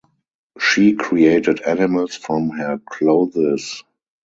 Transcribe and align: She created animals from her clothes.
She 0.59 0.93
created 0.93 1.61
animals 1.61 2.15
from 2.15 2.49
her 2.49 2.79
clothes. 2.89 3.83